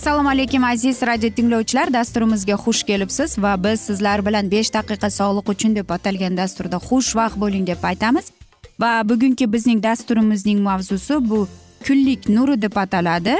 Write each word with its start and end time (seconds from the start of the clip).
assalomu 0.00 0.28
alaykum 0.28 0.64
aziz 0.64 1.02
radio 1.02 1.30
tinglovchilar. 1.30 1.92
Dasturimizga 1.92 2.54
xush 2.54 2.82
kelibsiz 2.82 3.38
va 3.38 3.64
biz 3.64 3.80
sizlar 3.80 4.26
bilan 4.26 4.50
besh 4.50 4.70
daqiqa 4.72 5.10
sog'liq 5.10 5.50
uchun 5.52 5.74
deb 5.76 5.90
atalgan 5.96 6.36
dasturda 6.36 6.76
xushvaqt 6.88 7.36
bo'ling 7.42 7.66
deb 7.66 7.84
aytamiz. 7.90 8.30
Va 8.80 8.92
bugungi 9.08 9.52
bizning 9.52 9.82
dasturimizning 9.82 10.60
mavzusi 10.68 11.14
bu 11.30 11.48
kunlik 11.86 12.28
nuri 12.28 12.62
deb 12.62 12.76
ataladi. 12.76 13.36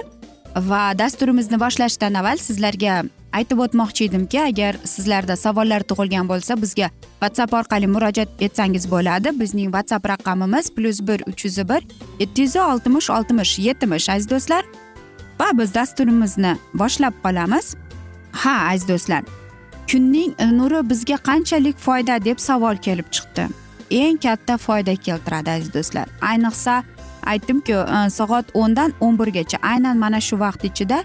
Va 0.57 0.83
dasturimizni 0.99 1.61
boshlashdan 1.61 2.15
avval 2.15 2.37
sizlarga 2.37 3.05
aytib 3.33 3.59
o'tmoqchi 3.65 4.05
edimki 4.09 4.41
agar 4.43 4.77
sizlarda 4.85 5.37
savollar 5.37 5.83
tug'ilgan 5.91 6.29
bo'lsa 6.29 6.57
bizga 6.63 6.91
whatsapp 7.23 7.55
orqali 7.55 7.87
murojaat 7.87 8.31
etsangiz 8.47 8.91
bo'ladi. 8.91 9.35
Bizning 9.41 9.69
whatsapp 9.75 10.09
raqamimiz 10.13 10.71
plyus 10.75 11.01
bir 11.09 11.21
uch 11.27 11.45
yuz 11.45 11.59
bir 11.69 11.83
yetti 12.21 12.43
yuz 12.43 12.57
oltmish 12.57 13.11
oltmish 13.11 13.59
yetmish 13.59 14.09
aziz 14.09 14.31
do'stlar. 14.31 14.65
Va 15.41 15.51
biz 15.59 15.75
dasturimizni 15.75 16.57
boshlab 16.75 17.15
qolamiz. 17.25 17.75
Ha 18.33 18.55
aziz 18.73 18.89
do'stlar 18.89 19.23
kunning 19.91 20.35
nuri 20.59 20.81
bizga 20.91 21.17
qanchalik 21.29 21.79
foyda 21.87 22.25
deb 22.25 22.39
savol 22.39 22.77
kelib 22.87 23.09
chiqdi. 23.15 23.49
Eng 23.91 24.19
katta 24.23 24.57
foyda 24.67 24.95
keltiradi 25.07 25.51
aziz 25.51 25.73
do'stlar. 25.75 26.07
Ayniqsa 26.31 26.75
aytdimku 27.33 27.79
e, 27.97 28.11
soat 28.11 28.47
o'ndan 28.55 28.95
o'n 29.01 29.19
birgacha. 29.19 29.59
Aynan 29.73 29.97
mana 29.99 30.21
shu 30.21 30.39
vaqt 30.45 30.65
ichida 30.71 31.03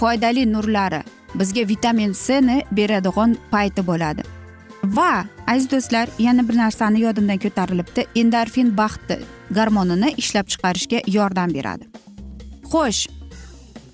foydali 0.00 0.52
nurlari 0.52 1.02
bizga 1.34 1.68
vitamin 1.68 2.12
c 2.12 2.40
ni 2.40 2.62
beradigan 2.70 3.36
payti 3.50 3.82
bo'ladi. 3.86 4.22
Va 4.84 5.24
aziz 5.46 5.70
do'stlar 5.70 6.08
yana 6.18 6.48
bir 6.48 6.56
narsani 6.56 7.00
yodimdan 7.00 7.38
ko'tarilibdi. 7.38 8.06
Endorfin 8.16 8.76
baxt 8.76 9.12
gormonini 9.50 10.14
ishlab 10.16 10.46
chiqarishga 10.52 11.02
yordam 11.06 11.54
beradi. 11.54 11.84
Xo'sh 12.70 13.08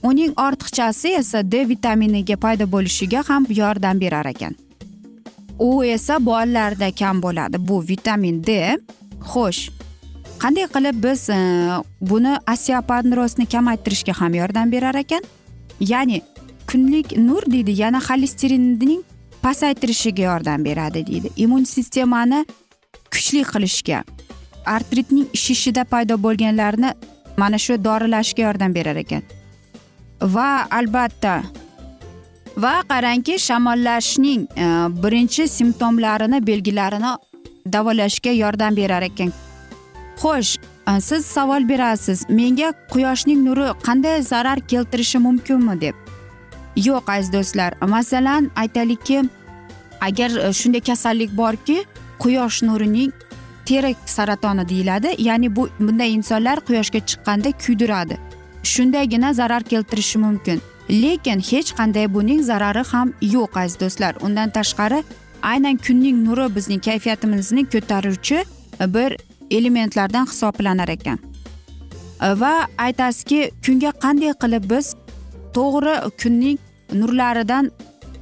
uning 0.02 0.32
ortiqchasi 0.46 1.16
esa 1.18 1.42
d 1.52 1.64
vitaminiga 1.68 2.36
paydo 2.36 2.66
bo'lishiga 2.74 3.24
ham 3.28 3.46
yordam 3.50 4.00
berar 4.00 4.26
ekan. 4.26 4.54
U 5.58 5.84
esa 5.84 6.18
bolalarda 6.26 6.90
kam 7.00 7.22
bo'ladi. 7.22 7.56
Bu 7.68 7.82
vitamin 7.88 8.42
d 8.44 8.76
xo'sh 9.32 9.70
qanday 10.42 10.66
qilib 10.74 10.96
biz 11.04 11.30
e, 11.30 11.38
buni 12.00 12.32
osteopandrozni 12.52 13.46
kamaytirishga 13.46 14.12
ham 14.20 14.34
yordam 14.34 14.72
berar 14.72 14.94
ekan? 14.94 15.22
Ya'ni 15.80 16.22
kunlik 16.70 17.16
nur 17.16 17.42
deydi 17.46 17.72
yana 17.82 18.00
xolesterinning 18.08 19.02
pasaytirishiga 19.42 20.22
yordam 20.22 20.64
beradi 20.64 21.06
deydi. 21.06 21.30
Immun 21.36 21.64
sistemani 21.64 22.46
kuchli 23.10 23.42
qilishga 23.52 24.04
artritning 24.66 25.28
shishida 25.44 25.84
paydo 25.84 26.14
bo'lganlarni 26.26 26.90
mana 27.36 27.58
shu 27.58 27.84
dorilashga 27.84 28.42
yordam 28.42 28.74
berar 28.74 28.96
ekan. 28.96 29.22
Va 30.34 30.66
albatta 30.78 31.34
va 32.56 32.74
qarangki 32.92 33.38
shamollashning 33.48 34.42
e, 34.64 34.66
birinchi 35.02 35.48
simptomlarini 35.48 36.46
belgilarini 36.46 37.12
davolashga 37.72 38.32
yordam 38.42 38.76
berar 38.76 39.02
ekan. 39.02 39.32
Xo'sh 40.22 40.56
e, 40.88 41.00
siz 41.00 41.26
savol 41.26 41.68
berasiz. 41.68 42.24
Menga 42.28 42.72
quyoshning 42.92 43.44
nuri 43.44 43.68
qanday 43.86 44.22
zarar 44.22 44.58
keltirishi 44.60 45.18
mumkinmi 45.18 45.80
deb. 45.80 46.05
Yo'q 46.76 47.12
aziz 47.12 47.32
do'stlar. 47.32 47.74
Masalan 47.80 48.50
aytaylikki 48.56 49.24
agar 50.00 50.30
e, 50.30 50.52
shunday 50.52 50.80
kasallik 50.80 51.36
borki 51.36 51.84
quyosh 52.18 52.62
nurining 52.62 53.12
teri 53.66 53.96
saratoni 54.06 54.68
deyiladi. 54.68 55.14
Ya'ni 55.18 55.56
bu 55.56 55.68
bunday 55.80 56.14
insonlar 56.14 56.60
quyoshga 56.60 56.98
chiqqanda 56.98 57.52
kuydiradi. 57.52 58.18
Shundagina 58.62 59.34
zarar 59.34 59.62
keltirishi 59.62 60.18
mumkin. 60.18 60.60
Lekin 60.90 61.40
hech 61.40 61.72
qanday 61.78 62.14
buning 62.14 62.42
zarari 62.42 62.82
ham 62.92 63.12
yo'q 63.20 63.60
aziz 63.60 63.80
do'stlar. 63.80 64.14
Undan 64.20 64.50
tashqari 64.50 65.04
aynan 65.42 65.76
kunning 65.76 66.24
nuri 66.24 66.54
bizning 66.56 66.80
kayfiyatimizni 66.84 67.64
ko'taruvchi 67.64 68.44
e, 68.80 68.94
bir 68.94 69.16
elementlardan 69.50 70.26
hisoblanar 70.26 70.88
ekan. 70.88 71.18
E, 72.22 72.40
va 72.40 72.52
aytasizki 72.78 73.50
kunga 73.66 73.90
qanday 74.04 74.32
qilib 74.42 74.70
biz 74.70 74.94
to'g'ri 75.56 75.94
kunning 76.22 76.58
nurlaridan 76.92 77.70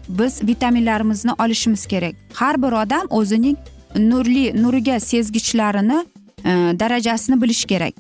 biz 0.09 0.43
vitaminlarimizni 0.43 1.33
olishimiz 1.39 1.87
kerak. 1.87 2.15
Har 2.35 2.63
bir 2.63 2.73
odam 2.73 3.07
o'zining 3.11 3.59
nurli 3.97 4.63
nuriga 4.63 5.01
sezgichlarini 5.01 6.07
e, 6.45 6.51
darajasini 6.81 7.43
bilishi 7.43 7.67
kerak. 7.67 7.95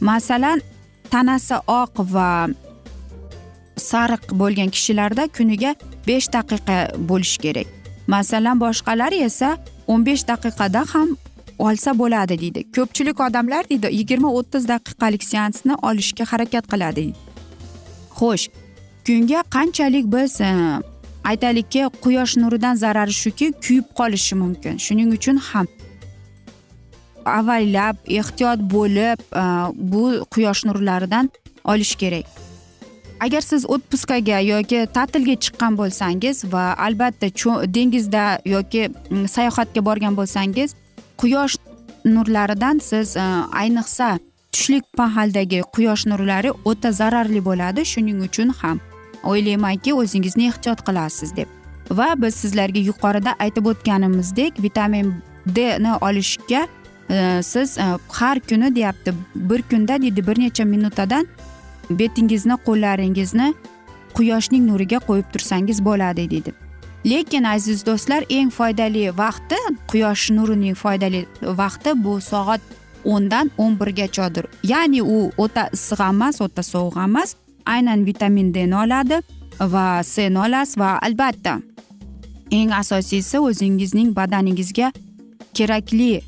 Masalan 0.00 0.60
tanasi 1.10 1.54
oq 1.54 1.94
va 1.98 2.48
sariq 3.76 4.32
bo'lgan 4.32 4.68
kishilarda 4.68 5.28
kuniga 5.36 5.74
besh 6.06 6.28
daqiqa 6.32 6.78
bo'lishi 7.08 7.38
kerak. 7.38 7.66
Masalan 8.06 8.60
boshqalari 8.60 9.22
esa 9.24 9.58
o'n 9.86 10.06
besh 10.06 10.24
daqiqada 10.28 10.84
ham 10.94 11.16
olsa 11.58 11.98
bo'ladi 11.98 12.40
deydi. 12.40 12.60
Ko'pchilik 12.76 13.20
odamlar 13.20 13.68
deydi 13.70 13.88
yigirma 14.00 14.32
o'ttiz 14.38 14.68
daqiqalik 14.68 15.22
seansni 15.22 15.74
olishga 15.82 16.24
harakat 16.32 16.64
qiladi 16.72 17.06
xo'sh 18.18 18.44
kunga 19.06 19.42
qanchalik 19.50 20.06
biz 20.12 20.40
e, 20.40 20.80
aytaylikki 21.24 21.82
quyosh 22.04 22.36
nuridan 22.36 22.74
zarari 22.74 23.12
shuki 23.12 23.52
kuyib 23.52 23.84
qolishi 23.98 24.34
mumkin. 24.34 24.78
Shuning 24.78 25.12
uchun 25.12 25.36
ham 25.36 25.66
avvallab 27.24 27.96
ehtiyot 28.06 28.60
bo'lib 28.74 29.20
e, 29.42 29.44
bu 29.92 30.04
quyosh 30.34 30.64
nurlaridan 30.64 31.30
olish 31.64 31.94
kerak. 31.94 32.26
Agar 33.20 33.40
siz 33.40 33.64
отпускаga 33.74 34.38
yoki 34.40 34.86
ta'tilga 34.94 35.34
chiqqan 35.44 35.76
bo'lsangiz 35.80 36.44
va 36.52 36.64
albatta 36.86 37.28
dengizda 37.76 38.24
yoki 38.44 38.88
sayohatga 39.36 39.84
borgan 39.84 40.16
bo'lsangiz 40.16 40.74
quyosh 41.18 41.56
nurlaridan 42.04 42.78
siz 42.78 43.16
e, 43.16 43.20
ayniqsa 43.60 44.18
tushlik 44.52 44.84
mahaldagi 44.98 45.60
quyosh 45.74 46.06
nurlari 46.06 46.50
o'ta 46.64 46.92
zararli 46.92 47.44
bo'ladi. 47.44 47.80
Shuning 47.92 48.18
uchun 48.28 48.48
ham 48.60 48.80
o'ylaymanki 49.30 49.94
o'zingizni 49.94 50.48
ehtiyot 50.52 50.84
qilasiz 50.86 51.36
deb. 51.36 51.48
Va 51.90 52.14
biz 52.16 52.34
sizlarga 52.34 52.80
yuqorida 52.80 53.34
aytib 53.38 53.66
o'tganimizdek 53.72 54.62
vitamin 54.62 55.14
d 55.46 55.78
ni 55.78 55.92
olishga 56.00 56.66
e, 57.10 57.42
siz 57.42 57.78
e, 57.78 57.86
har 58.08 58.40
kuni 58.40 58.74
deyapti 58.74 59.14
bir 59.34 59.62
kunda 59.62 60.02
deydi 60.02 60.26
bir 60.26 60.40
necha 60.40 60.64
minutadan 60.64 61.26
betingizni 61.90 62.56
qo'llaringizni 62.66 63.54
quyoshning 64.14 64.64
nuriga 64.70 64.98
qo'yib 65.08 65.32
tursangiz 65.32 65.84
bo'ladi 65.84 66.30
deydi. 66.30 66.52
Lekin 67.06 67.44
aziz 67.44 67.86
do'stlar 67.86 68.24
eng 68.30 68.50
foydali 68.50 69.10
vaqti 69.18 69.58
quyosh 69.90 70.30
nurining 70.30 70.74
foydali 70.74 71.26
vaqti 71.42 71.92
bu 72.04 72.20
soat 72.20 72.60
o'ndan 73.04 73.50
o'n 73.58 73.80
birgachadir 73.80 74.46
ya'ni 74.62 75.02
u 75.02 75.30
o'ta 75.36 75.68
issiq 75.76 76.00
emas 76.08 76.40
o'ta 76.40 76.62
sovuq 76.62 76.96
emas 77.04 77.36
aynan 77.66 78.06
vitamin 78.06 78.54
dni 78.54 78.76
oladi 78.76 79.20
va 79.60 80.02
sni 80.02 80.38
olasiz 80.38 80.78
va 80.78 80.98
albatta. 81.02 81.60
Eng 82.50 82.72
asosiysi 82.72 83.38
o'zingizning 83.38 84.16
badaningizga 84.16 84.92
kerakli 85.54 86.22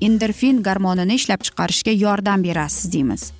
endorfin 0.00 0.62
gormonini 0.62 1.14
ishlab 1.14 1.44
chiqarishga 1.46 1.92
yordam 2.04 2.44
berasiz 2.44 2.92
deymiz. 2.92 3.32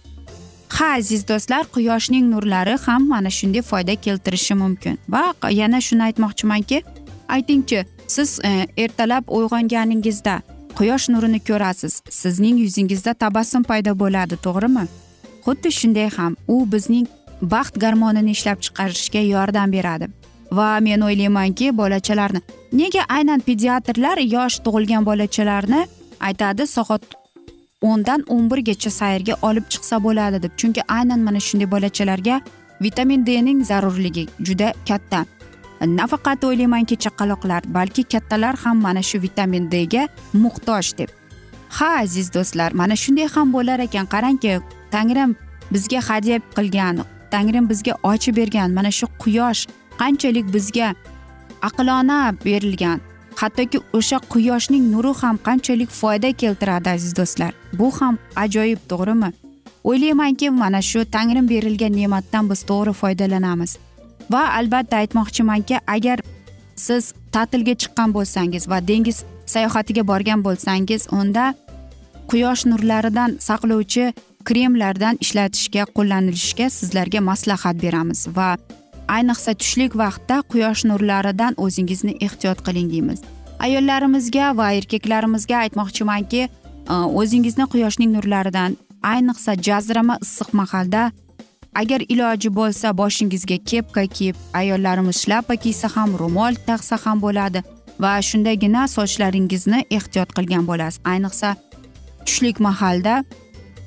Ha 0.69 0.95
aziz 0.99 1.29
do'stlar 1.29 1.65
quyoshning 1.75 2.31
nurlari 2.33 2.77
ham 2.87 3.09
mana 3.09 3.31
shunday 3.31 3.63
foyda 3.63 3.95
keltirishi 3.97 4.55
mumkin. 4.55 4.99
Va 5.09 5.25
yana 5.51 5.81
shuni 5.81 6.03
aytmoqchimanki 6.03 6.83
aytingchi 7.29 7.85
siz 8.07 8.41
e, 8.45 8.67
ertalab 8.77 9.25
uyg'onganingizda 9.29 10.41
quyosh 10.79 11.09
nurini 11.09 11.41
ko'rasiz. 11.49 12.03
Sizning 12.11 12.57
yuzingizda 12.65 13.15
tabassum 13.15 13.63
paydo 13.63 13.93
bo'ladi 14.03 14.37
to'g'rimi? 14.47 14.85
Xuddi 15.45 15.71
shunday 15.81 16.09
ham 16.17 16.37
u 16.49 16.57
bizning 16.73 17.07
baxt 17.43 17.79
garmonini 17.79 18.31
ishlab 18.31 18.59
chiqarishga 18.65 19.23
yordam 19.35 19.73
beradi. 19.73 20.09
Va 20.53 20.81
men 20.81 21.01
o'ylaymanki 21.01 21.73
bolachalarni 21.77 22.41
nega 22.73 23.03
aynan 23.09 23.41
pediatrlar 23.41 24.19
yosh 24.37 24.57
tug'ilgan 24.65 25.05
bolachalarni 25.11 25.87
aytadi 26.29 26.67
soat 26.67 27.05
o'ndan 27.91 28.25
o'n 28.35 28.51
birgacha 28.51 28.91
sayrga 29.01 29.35
olib 29.49 29.67
chiqsa 29.73 29.97
bo'ladi 30.07 30.43
deb. 30.43 30.53
Chunki 30.61 30.83
aynan 30.89 31.21
mana 31.27 31.41
shunday 31.47 31.71
bolachalarga 31.75 32.41
vitamin 32.81 33.27
d 33.27 33.43
ning 33.47 33.65
zarurligi 33.71 34.25
juda 34.47 34.73
katta. 34.89 35.25
Nafaqat 35.99 36.45
o'ylaymanki 36.45 36.97
chaqaloqlar 37.05 37.63
balki 37.77 38.03
kattalar 38.13 38.55
ham 38.65 38.77
mana 38.87 39.03
shu 39.03 39.19
vitamin 39.23 39.71
d 39.73 39.87
ga 39.93 40.03
muhtoj 40.43 40.87
deb. 40.99 41.11
Ha 41.77 41.89
aziz 42.03 42.27
do'stlar 42.35 42.71
mana 42.81 42.95
shunday 43.03 43.27
ham 43.35 43.53
bo'lar 43.57 43.79
ekan. 43.87 44.07
Qarangki 44.15 44.61
tangrim 44.95 45.31
bizga 45.73 46.01
hadya 46.09 46.37
qilgan 46.57 47.03
tangrim 47.35 47.69
bizga 47.73 47.95
ochib 48.13 48.37
bergan 48.41 48.71
mana 48.79 48.91
shu 48.99 49.07
quyosh 49.23 49.61
qanchalik 50.01 50.47
bizga 50.57 50.89
aqlona 51.69 52.19
berilgan 52.45 52.99
hattoki 53.41 53.79
o'sha 53.99 54.19
quyoshning 54.33 54.85
nuri 54.93 55.13
ham 55.21 55.37
qanchalik 55.47 55.91
foyda 56.01 56.33
keltiradi 56.33 56.89
aziz 56.97 57.17
do'stlar. 57.17 57.53
Bu 57.79 57.89
ham 58.01 58.19
ajoyib 58.37 58.81
to'g'rimi? 58.91 59.31
O'ylaymanki 59.85 60.51
mana 60.51 60.83
shu 60.91 61.01
tangrim 61.17 61.49
berilgan 61.49 61.93
ne'matdan 62.01 62.51
biz 62.51 62.61
to'g'ri 62.71 62.93
foydalanamiz. 63.01 63.77
Va 64.33 64.43
albatta 64.59 64.97
aytmoqchimanki 65.03 65.77
agar 65.87 66.19
siz 66.87 67.15
ta'tilga 67.35 67.75
chiqqan 67.83 68.15
bo'lsangiz 68.17 68.69
va 68.71 68.79
dengiz 68.89 69.25
sayohatiga 69.55 70.03
borgan 70.11 70.41
bo'lsangiz 70.47 71.03
unda 71.19 71.45
quyosh 72.31 72.63
nurlaridan 72.71 73.31
saqlovchi 73.49 74.05
kremlardan 74.49 75.19
ishlatishga 75.25 75.85
qo'llanilishga 75.97 76.67
sizlarga 76.79 77.21
maslahat 77.31 77.77
beramiz 77.83 78.21
va 78.37 78.51
ayniqsa 79.17 79.55
tushlik 79.61 79.93
vaqtda 80.03 80.37
quyosh 80.53 80.85
nurlaridan 80.91 81.55
o'zingizni 81.65 82.13
ehtiyot 82.27 82.59
qiling 82.67 82.89
deymiz. 82.95 83.21
Ayollarimizga 83.67 84.47
va 84.59 84.73
erkaklarimizga 84.79 85.57
aytmoqchimanki 85.65 86.43
e, 86.93 86.95
o'zingizni 87.21 87.67
quyoshning 87.73 88.11
nurlaridan 88.17 88.77
ayniqsa 89.15 89.53
jazirama 89.67 90.17
issiq 90.27 90.49
mahalda 90.61 91.03
agar 91.75 92.01
iloji 92.09 92.51
bo'lsa 92.59 92.97
boshingizga 93.01 93.59
kepka 93.71 94.05
kiyib 94.17 94.37
ayollarimiz 94.61 95.17
shlyapa 95.25 95.57
kiysa 95.65 95.89
ham 95.95 96.11
ro'mol 96.23 96.55
taqsa 96.69 96.99
ham 97.05 97.23
bo'ladi 97.27 97.63
va 98.03 98.13
shundagina 98.29 98.83
sochlaringizni 98.97 99.85
ehtiyot 99.99 100.31
qilgan 100.37 100.65
bo'lasiz. 100.71 101.01
Ayniqsa 101.13 101.49
tushlik 102.27 102.61
mahalda 102.69 103.15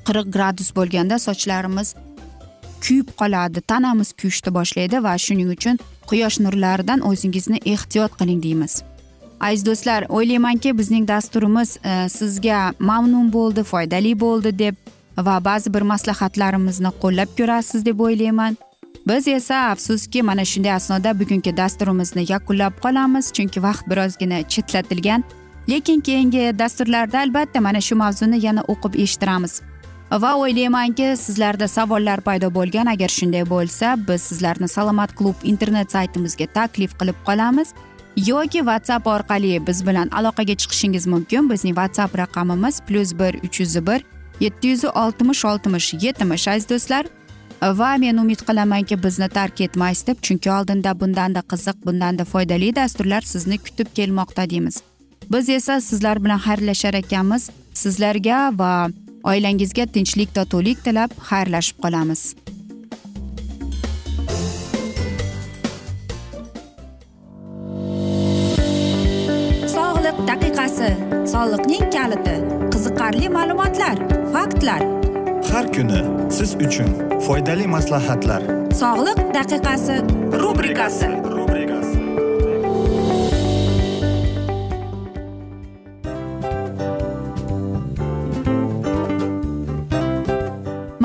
qirq 0.06 0.26
gradus 0.36 0.70
bo'lganda 0.78 1.18
sochlarimiz 1.26 1.94
kuyib 2.84 3.08
qoladi. 3.20 3.60
Tanamiz 3.60 4.12
kuyishni 4.20 4.50
boshlaydi 4.58 5.02
va 5.06 5.14
shuning 5.26 5.50
uchun 5.56 5.78
quyosh 6.10 6.38
nurlaridan 6.44 7.00
o'zingizni 7.10 7.58
ehtiyot 7.74 8.12
qiling 8.20 8.42
deymiz. 8.42 8.82
Aziz 9.40 9.66
do'stlar 9.66 10.06
o'ylaymanki 10.08 10.78
bizning 10.78 11.08
dasturimiz 11.08 11.78
e, 11.84 12.08
sizga 12.08 12.60
mamnun 12.78 13.32
bo'ldi 13.32 13.62
foydali 13.72 14.12
bo'ldi 14.20 14.58
deb 14.58 14.74
va 15.26 15.44
ba'zi 15.44 15.74
bir 15.74 15.82
maslahatlarimizni 15.92 16.90
qo'llab 17.02 17.30
ko'rasiz 17.38 17.84
deb 17.84 18.00
o'ylayman. 18.00 18.56
Biz 19.08 19.28
esa 19.28 19.56
afsuski 19.72 20.22
mana 20.22 20.44
shunday 20.44 20.72
asnoda 20.72 21.18
bugungi 21.20 21.56
dasturimizni 21.56 22.24
yakunlab 22.32 22.74
qolamiz 22.84 23.32
chunki 23.36 23.62
vaqt 23.62 23.84
birozgina 23.90 24.38
chetlatilgan. 24.52 25.24
Lekin 25.70 26.00
keyingi 26.00 26.58
dasturlarda 26.58 27.18
albatta 27.20 27.60
mana 27.60 27.80
shu 27.80 27.94
mavzuni 27.96 28.44
yana 28.46 28.62
o'qib 28.72 28.94
eshittiramiz. 29.04 29.62
Va 30.10 30.36
o'ylaymanki 30.38 31.16
sizlarda 31.16 31.68
savollar 31.68 32.20
paydo 32.20 32.50
bo'lgan. 32.54 32.86
Agar 32.86 33.08
shunday 33.08 33.44
bo'lsa 33.50 33.96
biz 34.08 34.22
sizlarni 34.22 34.68
salomat 34.68 35.14
klub 35.16 35.34
internet 35.42 35.92
saytimizga 35.92 36.46
taklif 36.46 36.98
qilib 37.00 37.18
qolamiz. 37.26 37.74
Yoki 38.16 38.58
whatsapp 38.58 39.06
orqali 39.06 39.66
biz 39.66 39.86
bilan 39.86 40.08
aloqaga 40.08 40.54
chiqishingiz 40.56 41.06
mumkin. 41.06 41.50
Bizning 41.50 41.74
whatsapp 41.74 42.18
raqamimiz 42.18 42.80
plyus 42.80 43.12
bir 43.18 43.34
uch 43.46 43.60
yuz 43.60 43.76
bir 43.86 44.04
yetti 44.40 44.68
yuz 44.68 44.84
oltmish 44.84 45.44
oltmish 45.44 45.94
yetmish 45.94 46.48
aziz 46.48 46.68
do'stlar. 46.68 47.06
Va 47.62 47.96
men 47.96 48.16
umid 48.16 48.40
qilamanki 48.48 49.02
bizni 49.02 49.28
tark 49.28 49.60
etmaysiz 49.60 50.06
deb 50.06 50.18
chunki 50.22 50.50
oldinda 50.50 51.00
bundanda 51.00 51.40
qiziq 51.40 51.76
bundanda 51.86 52.24
foydali 52.24 52.76
dasturlar 52.76 53.20
sizni 53.20 53.58
kutib 53.58 53.86
kelmoqda 53.94 54.50
deymiz. 54.50 54.82
Biz 55.32 55.48
esa 55.48 55.80
sizlar 55.80 56.24
bilan 56.24 56.38
xayrlashar 56.38 56.94
ekanmiz. 56.94 57.50
Sizlarga 57.74 58.52
va 58.58 58.88
oilangizga 59.30 59.86
tinchlik 59.94 60.34
totuvlik 60.36 60.82
tilab 60.86 61.10
xayrlashib 61.28 61.78
qolamiz. 61.84 62.22
Sog'liq 69.74 70.18
daqiqasi 70.30 70.90
soliqning 71.32 71.86
kaliti 71.96 72.36
qiziqarli 72.72 73.32
ma'lumotlar 73.38 73.96
faktlar. 74.34 74.82
Har 75.50 75.66
kuni 75.74 76.00
siz 76.36 76.50
uchun 76.66 76.90
foydali 77.26 77.66
maslahatlar. 77.76 78.42
Sog'liq 78.82 79.20
daqiqasi 79.38 79.96
rubrikasi 80.42 81.10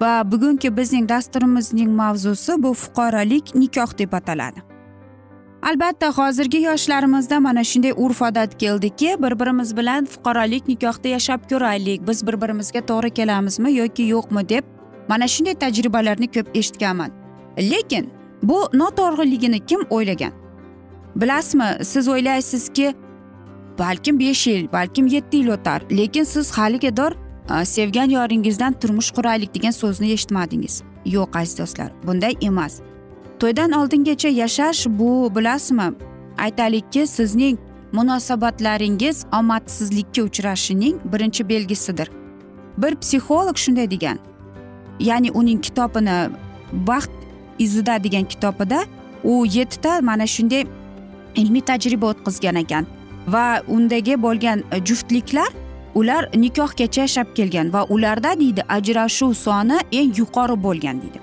Va 0.00 0.32
bugungi 0.32 0.76
bizning 0.76 1.08
dasturimizning 1.08 1.90
mavzusi 1.90 2.62
bu 2.62 2.74
fuqarolik 2.74 3.54
nikoh 3.54 3.98
deb 3.98 4.12
ataladi. 4.12 4.60
Albatta 5.62 6.10
hozirgi 6.10 6.60
yoshlarimizda 6.60 7.40
mana 7.40 7.64
shunday 7.64 7.92
urf 7.96 8.22
odat 8.22 8.58
keldiki 8.58 9.16
bir 9.22 9.40
birimiz 9.40 9.76
bilan 9.76 10.04
fuqarolik 10.04 10.68
nikohda 10.68 11.08
yashab 11.08 11.40
ko'raylik 11.50 12.08
biz 12.08 12.26
bir 12.26 12.40
birimizga 12.42 12.80
to'g'ri 12.80 13.10
kelamizmi 13.10 13.72
yoki 13.72 14.02
yo'qmi 14.02 14.48
deb 14.48 14.64
mana 15.08 15.28
shunday 15.28 15.54
tajribalarni 15.54 16.26
ko'p 16.26 16.56
eshitganman. 16.56 17.10
Lekin 17.58 18.10
bu 18.42 18.58
noto'g'riligini 18.74 19.66
kim 19.66 19.80
o'ylagan? 19.90 20.32
Bilasizmi 21.16 21.84
siz 21.84 22.08
o'ylaysizki 22.08 22.94
balkim 23.78 24.20
besh 24.20 24.46
yil 24.46 24.72
balkim 24.72 25.06
yetti 25.06 25.36
yil 25.36 25.48
o'tar 25.48 25.82
lekin 25.90 26.24
siz 26.24 26.50
haligador 26.58 27.12
Э, 27.50 27.64
sevgan 27.64 28.10
yoringizdan 28.10 28.72
turmush 28.72 29.10
quraylik 29.10 29.54
degan 29.54 29.70
so'zni 29.70 30.12
eshitmadingiz. 30.12 30.82
Yo'q 31.04 31.38
aziz 31.38 31.58
do'stlar 31.58 31.90
bunday 32.06 32.34
emas. 32.40 32.80
To'ydan 33.40 33.72
oldingacha 33.72 34.28
yashash 34.28 34.86
bu 34.86 35.30
bilasizmi? 35.36 35.92
Aytaylikki 36.38 37.06
sizning 37.06 37.58
munosabatlaringiz 37.92 39.26
omadsizlikka 39.38 40.22
uchrashining 40.22 40.96
birinchi 41.12 41.48
belgisidir. 41.48 42.10
Bir 42.78 42.96
psixolog 42.96 43.56
shunday 43.56 43.90
degan 43.90 44.18
ya'ni 45.00 45.30
uning 45.30 45.60
kitobini 45.60 46.30
baxt 46.72 47.10
izida 47.58 48.04
degan 48.04 48.24
kitobida 48.24 48.84
u 49.24 49.46
yettita 49.46 50.00
mana 50.00 50.26
shunday 50.26 50.64
ilmiy 51.36 51.60
tajriba 51.60 52.06
o'tkazgan 52.06 52.56
ekan 52.56 52.86
va 53.28 53.62
undagi 53.68 54.22
bo'lgan 54.22 54.62
juftliklar 54.84 55.48
ular 55.94 56.28
nikohgacha 56.34 57.00
yashab 57.00 57.34
kelgan 57.34 57.72
va 57.72 57.84
ularda 57.84 58.40
deydi 58.40 58.62
ajrashuv 58.68 59.34
soni 59.34 59.78
eng 59.92 60.12
yuqori 60.18 60.62
bo'lgan 60.62 61.02
deydi. 61.02 61.18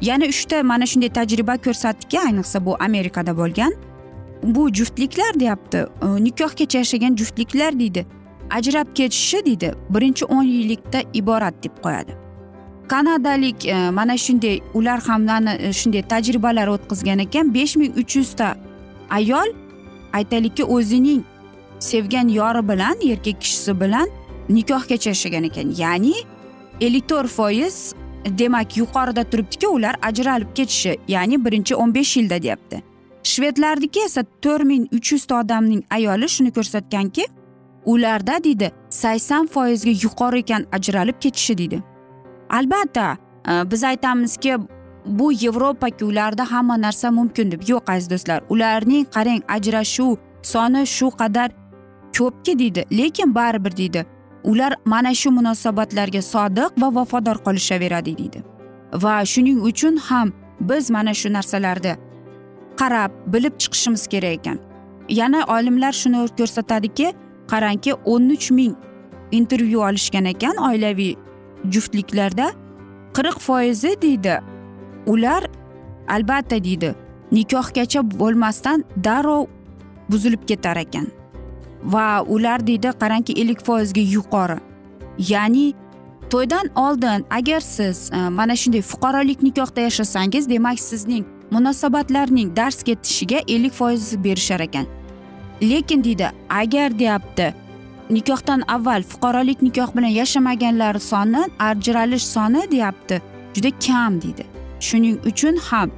Yana 0.00 0.24
uchta 0.24 0.62
mana 0.62 0.86
shunday 0.86 1.08
tajriba 1.08 1.56
ko'rsatdiki 1.56 2.20
ayniqsa 2.20 2.66
bu 2.66 2.76
amerikada 2.80 3.36
bo'lgan. 3.36 3.72
Bu 4.42 4.72
juftliklar 4.72 5.40
deyapti. 5.40 5.86
Nikohgacha 6.02 6.78
yashagan 6.78 7.16
juftliklar 7.16 7.78
deydi 7.78 8.06
ajrab 8.50 8.94
ketishi 8.94 9.46
deydi 9.46 9.74
birinchi 9.90 10.24
o'n 10.24 10.42
yillikda 10.42 11.02
iborat 11.14 11.54
deb 11.64 11.72
qo'yadi. 11.82 12.12
Kanadalik 12.88 13.66
e, 13.66 13.90
mana 13.90 14.16
shunday 14.18 14.60
ular 14.74 15.00
ham 15.00 15.24
mana 15.24 15.54
e, 15.54 15.72
shunday 15.72 16.02
tajribalar 16.02 16.68
o'tkazgan 16.68 17.18
ekan. 17.18 17.54
Besh 17.54 17.76
ming 17.76 17.96
uch 17.96 18.16
yuzta 18.16 18.56
ayol 19.10 19.48
aytaylikki 20.12 20.64
o'zining 20.64 21.24
sevgan 21.78 22.28
yori 22.28 22.68
bilan 22.68 22.96
erkak 23.10 23.40
kishisi 23.40 23.80
bilan 23.80 24.08
nikohgacha 24.48 25.10
yashagan 25.10 25.44
ekan. 25.44 25.74
Ya'ni 25.78 26.14
ellik 26.80 27.08
to'rt 27.08 27.28
foiz 27.28 27.94
demak 28.38 28.76
yuqorida 28.76 29.24
turibdiki 29.24 29.68
ular 29.68 29.96
ajralib 30.02 30.54
ketishi 30.54 30.98
ya'ni 31.08 31.44
birinchi 31.44 31.76
o'n 31.76 31.94
besh 31.94 32.16
yilda 32.16 32.42
deyapti. 32.42 32.82
Shvedlarniki 33.22 34.00
esa 34.04 34.24
to'rt 34.42 34.64
ming 34.64 34.88
uch 34.92 35.12
yuzta 35.12 35.40
odamning 35.40 35.82
ayoli 35.90 36.28
shuni 36.28 36.50
ko'rsatganki 36.50 37.24
ularda 37.86 38.44
deydi 38.44 38.70
sakson 38.90 39.46
foizga 39.46 39.90
yuqori 39.90 40.38
ekan 40.38 40.66
ajralib 40.72 41.20
ketishi 41.20 41.58
deydi. 41.58 41.82
Albatta 42.50 43.16
e, 43.48 43.70
biz 43.70 43.84
aytamizki 43.84 44.56
bu 45.06 45.32
yevropaku 45.32 46.04
ularda 46.04 46.52
hamma 46.52 46.80
narsa 46.80 47.10
mumkin 47.10 47.52
deb 47.52 47.62
yo'q 47.68 47.92
aziz 47.92 48.10
do'stlar. 48.10 48.42
Ularning 48.48 49.06
qarang 49.14 49.42
ajrashuv 49.48 50.16
soni 50.42 50.86
shu 50.86 51.10
qadar 51.10 51.50
ko'pki 52.18 52.58
deydi 52.58 52.84
lekin 52.98 53.34
baribir 53.34 53.76
deydi. 53.76 54.06
Ular 54.44 54.74
mana 54.84 55.14
shu 55.14 55.30
munosabatlarga 55.30 56.22
sodiq 56.22 56.70
va 56.82 56.94
vafodor 56.94 57.38
qolishaveradi 57.46 58.18
deydi. 58.18 58.42
Va 59.02 59.24
shuning 59.24 59.60
uchun 59.62 59.96
ham 59.96 60.32
biz 60.60 60.90
mana 60.90 61.14
shu 61.14 61.32
narsalarni 61.32 61.94
qarab 62.80 63.10
bilib 63.32 63.54
chiqishimiz 63.58 64.06
kerak 64.06 64.32
ekan. 64.38 64.58
Yana 65.08 65.40
olimlar 65.54 65.92
shuni 65.92 66.28
ko'rsatadiki 66.38 67.12
qarangki 67.52 67.92
o'n 68.12 68.28
uch 68.36 68.50
ming 68.50 68.74
intervyu 69.30 69.80
olishgan 69.88 70.24
ekan 70.24 70.56
oilaviy 70.68 71.14
juftliklarda. 71.72 72.46
Qirq 73.16 73.38
foizi 73.46 74.02
deydi 74.02 74.40
ular 75.06 75.42
albatta 76.08 76.64
deydi 76.64 76.94
nikohgacha 77.32 78.00
bo'lmasdan 78.20 78.84
darrov 79.04 79.46
buzilib 80.10 80.42
ketar 80.48 80.76
ekan. 80.76 81.06
Va 81.84 82.22
ular 82.22 82.66
deydi 82.66 82.92
qarangki 83.00 83.32
ellik 83.32 83.60
foizga 83.66 84.00
yuqori. 84.00 84.58
Ya'ni 85.18 85.74
to'ydan 86.30 86.70
oldin 86.76 87.24
agar 87.30 87.60
siz 87.60 88.10
e, 88.12 88.28
mana 88.28 88.56
shunday 88.56 88.82
fuqarolik 88.82 89.42
nikohda 89.42 89.80
yashasangiz 89.80 90.48
demak 90.48 90.80
sizning 90.80 91.24
munosabatlarning 91.50 92.56
dars 92.56 92.82
ketishiga 92.82 93.38
ellik 93.48 93.72
foiz 93.72 94.24
berishar 94.24 94.60
ekan. 94.60 94.86
Lekin 95.62 96.04
deydi 96.04 96.30
agar 96.50 96.98
deyapti 96.98 97.54
nikohdan 98.10 98.62
avval 98.68 99.02
fuqarolik 99.02 99.62
nikoh 99.62 99.96
bilan 99.96 100.08
yashamaganlar 100.20 100.98
soni 100.98 101.42
ajralish 101.58 102.26
soni 102.34 102.70
deyapti 102.70 103.22
juda 103.54 103.70
kam 103.86 104.22
deydi. 104.22 104.44
Shuning 104.80 105.18
uchun 105.26 105.56
ham 105.56 105.90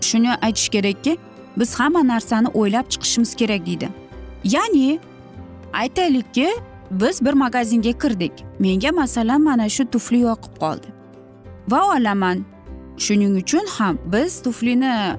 shuni 0.00 0.30
aytish 0.42 0.68
kerakki 0.68 1.16
biz 1.56 1.80
hamma 1.80 2.08
narsani 2.08 2.48
o'ylab 2.48 2.86
chiqishimiz 2.92 3.34
kerak 3.34 3.66
deydi. 3.66 3.88
Ya'ni 4.44 5.00
aytaylikki 5.72 6.48
biz 6.90 7.24
bir 7.24 7.32
magazinga 7.32 7.92
kirdik. 7.92 8.32
Menga 8.58 8.92
masalan 8.92 9.40
mana 9.42 9.68
shu 9.68 9.90
tufli 9.90 10.20
yoqib 10.20 10.54
qoldi. 10.62 10.86
Va 11.68 11.96
olaman 11.96 12.44
shuning 12.98 13.36
uchun 13.42 13.66
ham 13.78 13.98
biz 14.12 14.42
tuflini 14.42 15.16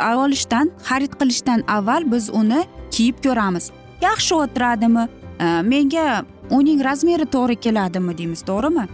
olishdan 0.00 0.70
xarid 0.88 1.12
qilishdan 1.20 1.60
avval 1.68 2.12
biz 2.12 2.30
uni 2.30 2.64
kiyib 2.90 3.16
ko'ramiz. 3.24 3.70
Yaxshi 4.00 4.34
o'tiradimi? 4.34 5.08
E, 5.40 5.62
menga 5.62 6.24
uning 6.50 6.84
razmeri 6.84 7.26
to'g'ri 7.34 7.56
keladimi 7.56 8.18
deymiz 8.18 8.42
to'g'rimi? 8.42 8.86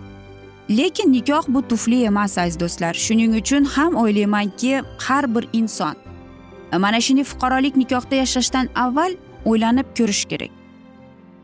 Lekin 0.71 1.13
nikoh 1.13 1.45
bu 1.49 1.69
tufli 1.69 2.05
emas 2.05 2.39
aziz 2.39 2.61
do'stlar. 2.61 2.95
Shuning 2.95 3.37
uchun 3.41 3.65
ham 3.65 3.95
o'ylaymanki 3.95 4.83
har 4.99 5.35
bir 5.35 5.49
inson 5.53 5.95
e, 6.73 6.77
mana 6.79 7.01
shunday 7.01 7.25
fuqarolik 7.25 7.77
nikohda 7.77 8.15
yashashdan 8.15 8.69
avval 8.75 9.13
o'ylanib 9.45 9.87
ko'rish 9.99 10.25
kerak. 10.31 10.66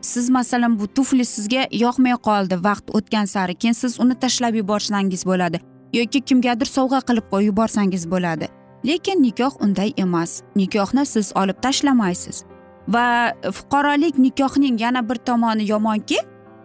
Siz 0.03 0.29
masalan 0.29 0.79
bu 0.79 0.87
tufli 0.87 1.25
sizga 1.25 1.67
yoqmay 1.71 2.15
qoldi 2.27 2.55
vaqt 2.63 2.95
o'tgan 2.97 3.25
sari 3.25 3.55
keyin 3.55 3.73
siz 3.73 3.99
uni 3.99 4.15
tashlab 4.15 4.55
yuborsangiz 4.55 5.25
bo'ladi. 5.25 5.61
Yoki 5.93 6.21
kimgadir 6.21 6.65
sovg'a 6.65 6.99
qilib 7.07 7.25
qo'yib 7.31 7.47
yuborsangiz 7.51 8.03
bo'ladi. 8.11 8.47
Lekin 8.85 9.23
nikoh 9.23 9.53
unday 9.61 9.93
emas. 9.97 10.41
Nikohni 10.55 11.05
siz 11.05 11.31
olib 11.35 11.61
tashlamaysiz. 11.61 12.43
Va 12.87 13.33
fuqarolik 13.57 14.17
nikohning 14.17 14.81
yana 14.81 15.09
bir 15.09 15.15
tomoni 15.15 15.69
yomonki 15.69 16.17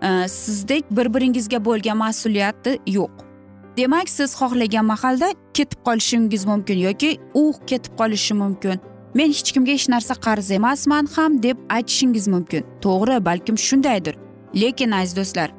e, 0.03 0.29
sizdek 0.29 0.85
bir 0.91 1.15
biringizga 1.15 1.65
bo'lgan 1.65 1.97
mas'uliyati 1.97 2.79
yo'q. 2.87 3.11
Demak 3.77 4.09
siz 4.09 4.35
xohlagan 4.35 4.85
mahalda 4.85 5.29
ketib 5.55 5.81
qolishingiz 5.87 6.45
mumkin 6.47 6.79
yoki 6.79 7.11
u 7.35 7.53
ketib 7.67 7.93
qolishi 8.01 8.35
mumkin. 8.35 8.81
Men 9.19 9.35
hech 9.37 9.53
kimga 9.55 9.73
hech 9.79 9.89
narsa 9.95 10.15
qarz 10.27 10.51
emasman 10.59 11.07
ham 11.15 11.43
deb 11.47 11.59
aytishingiz 11.77 12.27
mumkin. 12.35 12.63
To'g'ri 12.85 13.25
balkim 13.29 13.57
shundaydir. 13.69 14.15
Lekin 14.63 14.91
aziz 15.01 15.17
do'stlar 15.21 15.51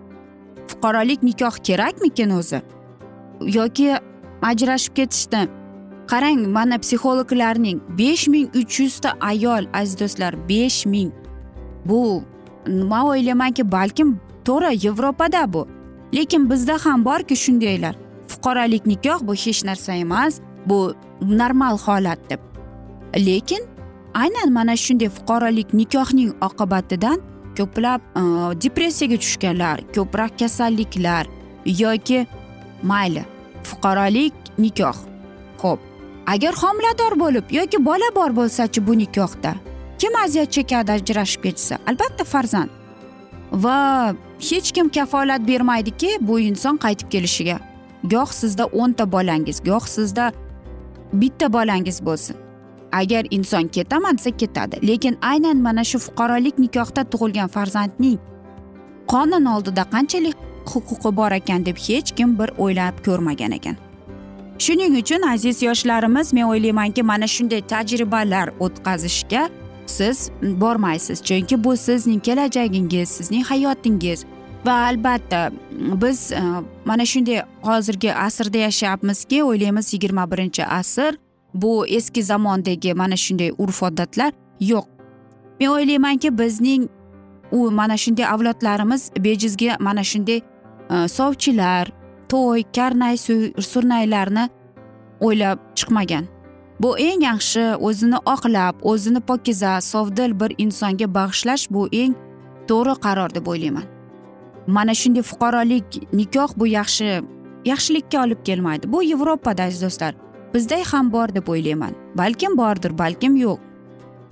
fuqarolik 0.69 1.23
nikoh 1.23 1.55
kerakmikin 1.63 2.29
o'zi? 2.29 2.61
Yoki 3.41 3.97
ajrashib 4.41 4.93
ketishdi? 4.95 5.41
Qarang 6.11 6.47
mana 6.55 6.77
psixologlarning 6.83 7.79
besh 7.99 8.27
ming 8.27 8.47
uch 8.59 8.79
yuzta 8.79 9.09
ayol 9.31 9.65
aziz 9.73 9.99
do'stlar 9.99 10.33
besh 10.49 10.85
ming. 10.85 11.11
Bu 11.85 12.23
man 12.91 13.05
o'ylaymanki 13.11 13.71
balkim 13.71 14.17
to'g'ri 14.45 14.85
yevropada 14.85 15.53
bu. 15.53 15.67
Lekin 16.15 16.49
bizda 16.49 16.75
ham 16.85 17.05
borki 17.05 17.35
shundaylar. 17.35 17.95
Fuqarolik 18.27 18.85
nikoh 18.85 19.19
bu 19.27 19.33
hech 19.33 19.63
narsa 19.69 19.93
emas 19.93 20.41
bu 20.65 20.93
normal 21.21 21.77
holat 21.77 22.29
deb. 22.29 22.48
Lekin 23.15 23.63
aynan 24.13 24.53
mana 24.53 24.75
shunday 24.77 25.09
fuqarolik 25.09 25.73
nikohning 25.73 26.31
oqibatidan 26.41 27.19
ko'plab 27.57 28.01
e, 28.21 28.21
depressiyaga 28.61 29.17
tushganlar 29.17 29.77
ko'proq 29.95 30.39
kasalliklar 30.39 31.27
yoki 31.65 32.27
mayli 32.83 33.23
fuqarolik 33.63 34.33
nikoh. 34.57 34.97
Ho'p 35.61 35.79
agar 36.27 36.53
homilador 36.53 37.19
bo'lib 37.19 37.45
yoki 37.51 37.85
bola 37.85 38.09
bor 38.15 38.35
bo'lsachi 38.39 38.87
bu 38.87 38.97
nikohda 38.97 39.53
kim 39.99 40.15
aziyat 40.23 40.51
chekadi 40.51 40.91
ajrashib 40.91 41.43
ketsa? 41.43 41.77
Albatta 41.87 42.23
farzand. 42.23 42.69
Va 43.51 44.13
hech 44.49 44.71
kim 44.71 44.89
kafolat 44.89 45.47
bermaydiki 45.47 46.17
bu 46.21 46.39
inson 46.39 46.77
qaytib 46.77 47.09
kelishiga. 47.09 47.57
Goh 48.03 48.31
sizda 48.31 48.65
o'nta 48.65 49.11
bolangiz 49.11 49.63
goh 49.63 49.85
sizda 49.95 50.31
bitta 51.13 51.53
bolangiz 51.53 52.05
bo'lsin. 52.05 52.48
Agar 52.91 53.25
inson 53.31 53.67
ketaman 53.67 54.17
desa 54.17 54.31
ketadi. 54.31 54.87
Lekin 54.87 55.17
aynan 55.21 55.57
mana 55.57 55.83
shu 55.83 55.99
fuqarolik 55.99 56.59
nikohda 56.59 57.03
tug'ilgan 57.11 57.47
farzandning 57.47 58.19
qonun 59.07 59.45
oldida 59.45 59.83
qanchalik 59.93 60.37
huquqi 60.71 61.15
bor 61.19 61.31
ekan 61.31 61.65
deb 61.65 61.77
hech 61.87 62.15
kim 62.17 62.39
bir 62.39 62.49
o'ylab 62.57 62.95
ko'rmagan 63.05 63.51
ekan. 63.51 63.75
Shuning 64.59 64.97
uchun 65.01 65.21
aziz 65.33 65.61
yoshlarimiz 65.61 66.33
men 66.33 66.43
o'ylaymanki 66.43 67.03
mana 67.03 67.27
shunday 67.27 67.61
tajribalar 67.61 68.47
o'tkazishga 68.59 69.49
siz 69.85 70.31
bormaysiz. 70.41 71.23
Chunki 71.23 71.63
bu 71.63 71.77
sizning 71.77 72.19
kelajagingiz 72.27 73.09
sizning 73.09 73.43
hayotingiz 73.43 74.25
va 74.65 74.73
albatta 74.89 75.51
biz 75.71 76.31
e, 76.31 76.41
mana 76.85 77.05
shunday 77.05 77.41
hozirgi 77.61 78.13
asrda 78.13 78.57
yashayapmizki 78.57 79.43
o'ylaymiz 79.43 79.93
yigirma 79.93 80.31
birinchi 80.31 80.65
asr 80.65 81.15
bu 81.53 81.87
eski 81.87 82.23
zamondagi 82.23 82.93
mana 82.93 83.17
shunday 83.17 83.51
urf 83.57 83.83
odatlar 83.83 84.33
yo'q. 84.59 84.85
Men 85.59 85.67
o'ylaymanki 85.67 86.37
bizning 86.37 86.87
u 87.51 87.71
mana 87.71 87.97
shunday 87.97 88.25
avlodlarimiz 88.25 89.11
bejizga 89.19 89.77
mana 89.79 90.03
shunday 90.03 90.41
e, 90.89 91.07
sovchilar 91.07 91.91
to'y 92.29 92.63
karnay 92.75 93.17
surnaylarni 93.71 94.49
o'ylab 95.19 95.59
chiqmagan. 95.75 96.25
Bu 96.79 96.97
eng 96.97 97.23
yaxshi 97.23 97.75
o'zini 97.75 98.19
oqlab 98.25 98.75
o'zini 98.81 99.19
pokiza 99.19 99.81
sovdil 99.81 100.39
bir 100.39 100.51
insonga 100.57 101.07
bag'ishlash 101.13 101.67
bu 101.71 101.87
eng 101.91 102.15
to'g'ri 102.67 102.95
qaror 103.05 103.35
deb 103.35 103.47
o'ylayman. 103.47 103.83
Mana 104.67 104.93
shunday 104.93 105.21
fuqarolik 105.21 106.13
nikoh 106.13 106.49
bu 106.57 106.67
yaxshi 106.67 107.21
yaxshilikka 107.65 108.23
olib 108.23 108.43
kelmaydi. 108.45 108.91
Bu 108.93 109.03
yevropada 109.03 109.63
aziz 109.63 109.81
do'stlar 109.81 110.13
bizda 110.53 110.77
ham 110.91 111.11
bor 111.11 111.35
deb 111.35 111.47
o'ylayman. 111.47 111.93
Balkim 112.15 112.57
bordir 112.57 112.97
balkim 112.97 113.35
yo'q. 113.35 113.59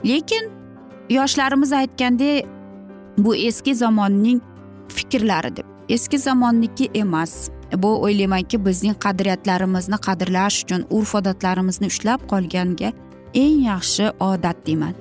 Lekin 0.06 0.50
yoshlarimiz 1.10 1.74
aytgandek 1.74 2.46
bu 3.18 3.36
eski 3.36 3.76
zamonning 3.76 4.42
fikrlari 4.88 5.56
deb 5.58 5.66
eski 5.90 6.18
zamonniki 6.18 6.90
emas. 6.94 7.50
Bu 7.76 8.04
o'ylaymanki 8.04 8.66
bizning 8.66 8.96
qadriyatlarimizni 9.06 9.98
qadrlash 10.08 10.64
uchun 10.64 10.86
urf 10.90 11.16
odatlarimizni 11.16 11.88
ushlab 11.88 12.22
qolganga 12.32 12.92
eng 13.34 13.60
yaxshi 13.66 14.12
odat 14.20 14.68
deyman. 14.68 14.94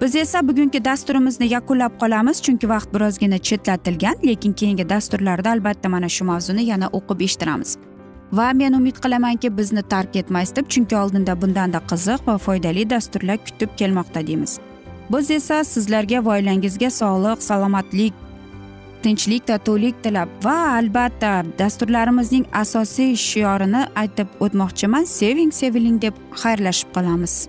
Biz 0.00 0.14
esa 0.16 0.48
bugungi 0.48 0.84
dasturimizni 0.84 1.46
yakunlab 1.52 1.98
qolamiz 2.00 2.42
chunki 2.42 2.68
vaqt 2.68 2.94
birozgina 2.94 3.38
chetlatilgan 3.38 4.14
lekin 4.24 4.52
keyingi 4.52 4.88
dasturlarda 4.88 5.50
albatta 5.50 5.88
mana 5.88 6.08
shu 6.08 6.24
mavzuni 6.24 6.62
yana 6.62 6.86
o'qib 6.98 7.20
eshittiramiz. 7.26 7.76
Va 8.32 8.52
men 8.52 8.72
umid 8.78 8.96
qilamanki 9.04 9.50
bizni 9.56 9.82
tark 9.82 10.16
etmaysiz 10.16 10.56
deb 10.56 10.66
chunki 10.68 10.96
oldinda 10.96 11.36
bundanda 11.42 11.80
qiziq 11.92 12.26
va 12.26 12.38
foydali 12.38 12.90
dasturlar 12.90 13.38
kutib 13.46 13.76
kelmoqda 13.76 14.26
deymiz. 14.26 14.58
Biz 15.12 15.30
esa 15.30 15.64
sizlarga 15.64 16.24
va 16.24 16.36
oilangizga 16.38 16.90
sog'lik 16.90 17.42
salomatlik 17.42 18.14
tinchlik 19.02 19.46
totuvlik 19.48 20.02
tilab 20.04 20.28
va 20.44 20.56
albatta 20.78 21.30
dasturlarimizning 21.58 22.44
asosiy 22.62 23.16
shiorini 23.16 23.86
aytib 24.02 24.28
o'tmoqchiman. 24.44 25.08
Seving 25.18 25.52
seviling 25.60 26.02
deb 26.02 26.14
xayrlashib 26.42 26.92
qolamiz. 26.96 27.48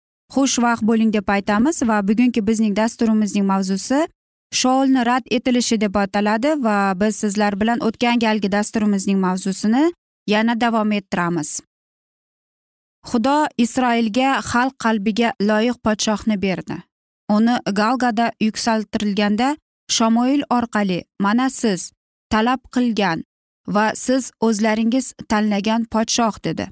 xushvaqt 0.33 0.83
bo'ling 0.89 1.11
deb 1.13 1.27
aytamiz 1.35 1.83
va 1.89 1.97
bugungi 2.09 2.41
bizning 2.49 2.75
dasturimizning 2.81 3.45
mavzusi 3.51 3.99
shoulni 4.59 5.05
rad 5.05 5.25
etilishi 5.37 5.81
deb 5.81 5.95
ataladi 5.95 6.51
va 6.65 6.77
biz 7.01 7.15
sizlar 7.23 7.59
bilan 7.61 7.79
o'tgan 7.87 8.19
galgi 8.25 8.51
dasturimizning 8.51 9.19
mavzusini 9.25 9.83
yana 10.27 10.61
davom 10.61 10.91
ettiramiz. 10.91 11.49
Xudo 13.09 13.37
isroilga 13.57 14.29
xalq 14.51 14.75
qalbiga 14.83 15.29
loyiq 15.49 15.77
podshohni 15.85 16.37
berdi. 16.41 16.77
Uni 17.35 17.55
galgada 17.79 18.31
yuksaltirilganda 18.47 19.55
shamoil 19.95 20.41
orqali 20.57 20.99
mana 21.19 21.49
siz 21.49 21.91
talab 22.31 22.61
qilgan 22.75 23.23
va 23.75 23.85
siz 23.95 24.31
o'zlaringiz 24.47 25.13
tanlagan 25.29 25.81
podshoh 25.93 26.35
dedi. 26.43 26.65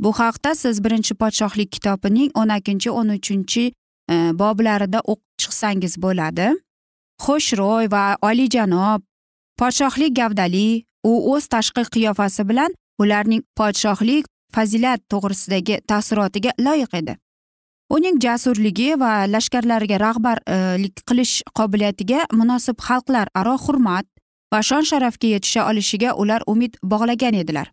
Bu 0.00 0.12
haqda 0.12 0.54
siz 0.54 0.84
birinchi 0.84 1.14
podshohlik 1.14 1.72
kitobining 1.72 2.30
o'n 2.34 2.50
ikkinchi 2.56 2.90
o'n 2.90 3.08
uchinchi 3.16 3.64
e, 4.12 4.14
boblarida 4.40 5.00
o'qib 5.12 5.22
chiqsangiz 5.40 5.96
bo'ladi. 6.04 6.46
Xushro'y 7.24 7.90
va 7.94 8.04
oliyjanob 8.28 9.02
podshohlik 9.60 10.16
gavdali 10.20 10.84
u 11.04 11.12
o'z 11.32 11.46
tashqi 11.54 11.82
qiyofasi 11.94 12.48
bilan 12.48 12.70
ularning 13.02 13.42
podshohlik 13.58 14.24
fazilat 14.54 15.00
to'g'risidagi 15.12 15.80
taassurotiga 15.88 16.50
loyiq 16.66 16.94
edi. 17.00 17.16
Uning 17.92 18.16
jasurligi 18.24 18.94
va 19.02 19.12
lashkarlariga 19.34 19.98
rahbarlik 20.00 21.02
qilish 21.08 21.34
qobiliyatiga 21.58 22.26
munosib 22.40 22.78
xalqlar 22.86 23.28
aro 23.40 23.56
hurmat 23.64 24.06
va 24.52 24.60
shon 24.68 24.84
sharafga 24.90 25.28
yetisha 25.34 25.68
olishiga 25.70 26.14
ular 26.22 26.40
umid 26.52 26.78
bog'lagan 26.92 27.34
edilar. 27.42 27.72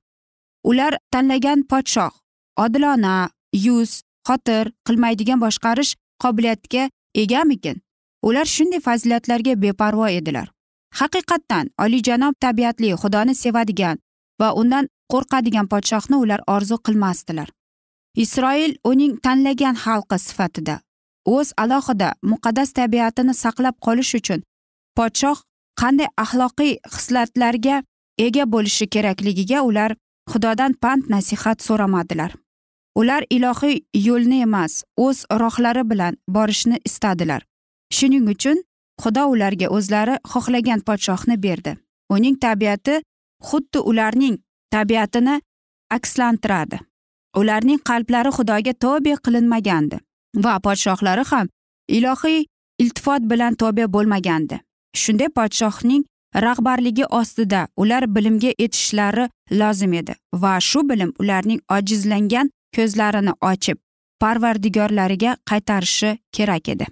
Ular 0.64 0.98
tanlagan 1.12 1.64
podshoh 1.72 2.12
odilona 2.58 3.30
yuz 3.54 4.02
xotir 4.28 4.72
qilmaydigan 4.88 5.40
boshqarish 5.42 5.96
qobiliyatiga 6.24 6.90
egamikin? 7.16 7.82
Ular 8.24 8.46
shunday 8.46 8.80
fazilatlarga 8.80 9.62
beparvo 9.62 10.08
edilar. 10.08 10.48
Haqiqatdan 11.00 11.70
oliyjanob 11.84 12.34
tabiatli 12.42 12.94
xudoni 13.02 13.36
sevadigan 13.36 13.98
va 14.42 14.54
undan 14.54 14.90
qo'rqadigan 15.12 15.68
podshohni 15.74 16.16
ular 16.24 16.42
orzu 16.48 16.78
qilmasdilar. 16.86 17.50
Isroil 18.16 18.74
uning 18.84 19.18
tanlagan 19.24 19.76
xalqi 19.84 20.18
sifatida 20.28 20.76
o'z 21.26 21.54
alohida 21.64 22.10
muqaddas 22.32 22.74
tabiatini 22.80 23.34
saqlab 23.44 23.76
qolish 23.86 24.14
uchun 24.20 24.42
podshoh 24.98 25.38
qanday 25.82 26.10
axloqiy 26.24 26.74
xislatlarga 26.96 27.76
ega 28.26 28.44
bo'lishi 28.54 28.86
kerakligiga 28.94 29.60
ular 29.70 29.92
xudodan 30.32 30.74
pand 30.82 31.04
nasihat 31.10 31.62
so'ramadilar. 31.68 32.32
Ular 33.00 33.24
ilohiy 33.30 33.78
yo'lni 34.08 34.42
emas 34.48 34.84
o'z 35.06 35.26
rohlari 35.42 35.84
bilan 35.92 36.18
borishni 36.36 36.78
istadilar. 36.86 37.42
Shuning 37.98 38.26
uchun 38.34 38.58
xudo 39.02 39.24
ularga 39.34 39.68
o'zlari 39.78 40.16
xohlagan 40.32 40.80
podshohni 40.88 41.36
berdi. 41.46 41.78
Uning 42.16 42.36
tabiati 42.44 42.96
xuddi 43.50 43.80
ularning 43.90 44.36
tabiatini 44.74 45.36
akslantiradi. 45.98 46.78
Ularning 47.40 47.80
qalblari 47.90 48.32
xudoga 48.38 48.74
tobe 48.84 49.14
qilinmagandi 49.26 49.98
va 50.44 50.54
podshohlari 50.66 51.24
ham 51.32 51.48
ilohiy 51.98 52.46
iltifot 52.82 53.22
bilan 53.32 53.54
tobe 53.62 53.86
bo'lmagandi. 53.96 54.60
Shunday 55.02 55.30
podshohning 55.38 56.04
rahbarligi 56.36 57.06
ostida 57.06 57.68
ular 57.78 58.16
bilimga 58.16 58.52
etishishlari 58.60 59.30
lozim 59.52 59.94
edi 59.94 60.16
va 60.34 60.60
shu 60.60 60.90
bilim 60.90 61.14
ularning 61.20 61.62
ojizlangan 61.78 62.52
ko'zlarini 62.76 63.34
ochib 63.52 63.78
parvardigorlariga 64.22 65.38
qaytarishi 65.50 66.18
kerak 66.32 66.70
edi. 66.70 66.88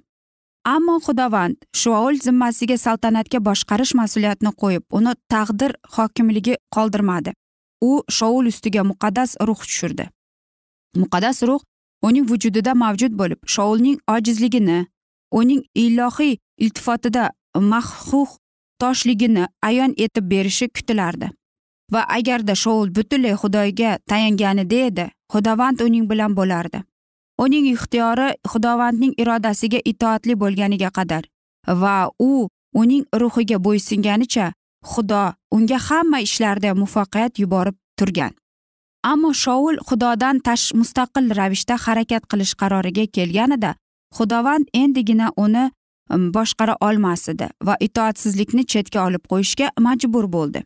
Ammo 0.66 1.00
xudovand 1.06 1.56
shuaul 1.82 2.20
zimmasiga 2.20 2.78
saltanatga 2.78 3.40
boshqarish 3.48 3.94
mas'uliyatini 4.00 4.52
qo'yib 4.62 4.84
uni 4.98 5.14
taqdir 5.34 5.72
hokimligi 5.96 6.56
qoldirmadi. 6.76 7.34
U 7.82 7.92
shoul 8.10 8.46
ustiga 8.52 8.84
muqaddas 8.92 9.36
ruh 9.48 9.62
tushirdi. 9.70 10.10
Muqaddas 11.02 11.44
ruh 11.48 11.62
uning 12.08 12.26
vujudida 12.30 12.74
mavjud 12.84 13.14
bo'lib 13.22 13.40
shoulning 13.56 13.98
ojizligini 14.16 14.80
uning 15.32 15.62
ilohiy 15.84 16.38
iltifotida 16.58 17.32
mahxuh 17.74 18.30
toshligini 18.82 19.48
ayon 19.62 19.94
etib 19.98 20.30
berishi 20.32 20.68
kutilardi. 20.70 21.30
Va 21.92 22.02
agarda 22.18 22.56
shoul 22.56 22.90
butunlay 22.96 23.36
xudoga 23.42 23.98
tayanganida 24.10 24.80
edi 24.90 25.06
xudovand 25.34 25.82
uning 25.82 26.10
bilan 26.10 26.36
bo'lardi. 26.36 26.84
Uning 27.44 27.66
ixtiyori 27.74 28.28
xudovandning 28.52 29.14
irodasiga 29.22 29.80
itoatli 29.92 30.36
bo'lganiga 30.42 30.90
qadar 30.98 31.24
va 31.82 32.10
u 32.20 32.48
uning 32.74 33.06
ruhiga 33.22 33.58
bo'ysunganicha 33.66 34.52
xudo 34.92 35.24
unga 35.52 35.78
hamma 35.88 36.20
ishlarda 36.28 36.74
muvaffaqiyat 36.82 37.40
yuborib 37.40 37.78
turgan. 37.98 38.34
Ammo 39.04 39.34
shoul 39.34 39.76
xudodan 39.88 40.40
tash 40.48 40.74
mustaqil 40.80 41.32
ravishda 41.38 41.76
harakat 41.86 42.24
qilish 42.32 42.54
qaroriga 42.62 43.06
kelganida 43.16 43.76
xudovand 44.18 44.66
endigina 44.74 45.28
uni 45.38 45.66
boshqara 46.10 46.76
olmas 46.82 47.30
edi 47.30 47.48
va 47.68 47.76
itoatsizlikni 47.88 48.66
chetga 48.66 49.06
olib 49.08 49.24
qo'yishga 49.32 49.72
majbur 49.80 50.28
bo'ldi. 50.36 50.64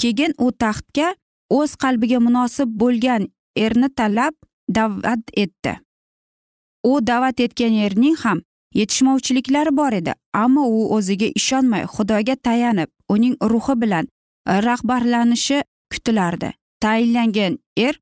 Keyin 0.00 0.34
u 0.38 0.52
taxtga 0.52 1.14
o'z 1.58 1.76
qalbiga 1.82 2.18
munosib 2.26 2.68
bo'lgan 2.82 3.28
erni 3.56 3.88
tanlab 3.98 4.34
da'vat 4.76 5.24
etdi. 5.44 5.74
U 6.90 6.92
da'vat 7.06 7.40
etgan 7.40 7.74
erning 7.86 8.16
ham 8.24 8.42
yetishmovchiliklari 8.74 9.76
bor 9.76 9.92
edi 9.92 10.14
ammo 10.32 10.64
u 10.78 10.80
o'ziga 10.96 11.28
ishonmay 11.40 11.84
xudoga 11.94 12.36
tayanib 12.48 12.90
uning 13.14 13.36
ruhi 13.52 13.74
bilan 13.82 14.08
e, 14.08 14.52
rahbarlanishi 14.68 15.62
kutilardi. 15.92 16.52
Tayinlangan 16.82 17.58
er 17.76 17.94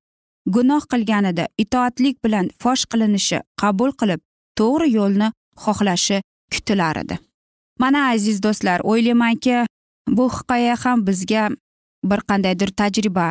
gunoh 0.46 0.83
qilganida 0.92 1.48
itoatlik 1.59 2.16
bilan 2.24 2.50
fosh 2.62 2.85
qilinishi 2.92 3.42
qabul 3.62 3.92
qilib 4.00 4.20
to'g'ri 4.59 4.88
yo'lni 4.98 5.29
xohlashi 5.64 6.22
kutilar 6.52 6.96
edi. 6.96 7.18
Mana 7.78 8.10
aziz 8.10 8.42
do'stlar 8.42 8.80
o'ylaymanki 8.84 9.66
bu 10.08 10.28
hikoya 10.36 10.76
ham 10.84 11.06
bizga 11.06 11.50
bir 12.04 12.20
qandaydir 12.28 12.70
tajriba. 12.80 13.28